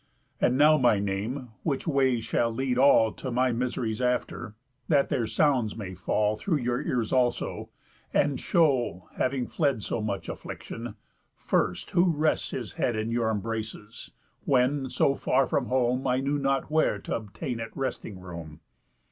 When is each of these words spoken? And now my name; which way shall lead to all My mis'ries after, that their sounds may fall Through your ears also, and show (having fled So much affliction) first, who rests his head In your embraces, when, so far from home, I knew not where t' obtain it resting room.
And 0.39 0.57
now 0.57 0.79
my 0.79 0.97
name; 0.97 1.49
which 1.61 1.85
way 1.85 2.19
shall 2.21 2.49
lead 2.51 2.73
to 2.77 2.81
all 2.81 3.15
My 3.31 3.51
mis'ries 3.51 4.01
after, 4.01 4.55
that 4.87 5.09
their 5.09 5.27
sounds 5.27 5.75
may 5.75 5.93
fall 5.93 6.35
Through 6.35 6.57
your 6.57 6.81
ears 6.81 7.13
also, 7.13 7.69
and 8.11 8.39
show 8.41 9.09
(having 9.17 9.45
fled 9.45 9.83
So 9.83 10.01
much 10.01 10.27
affliction) 10.27 10.95
first, 11.35 11.91
who 11.91 12.11
rests 12.13 12.49
his 12.49 12.73
head 12.73 12.95
In 12.95 13.11
your 13.11 13.29
embraces, 13.29 14.09
when, 14.43 14.89
so 14.89 15.13
far 15.13 15.45
from 15.45 15.67
home, 15.67 16.07
I 16.07 16.19
knew 16.19 16.39
not 16.39 16.71
where 16.71 16.97
t' 16.97 17.11
obtain 17.11 17.59
it 17.59 17.69
resting 17.75 18.19
room. 18.21 18.61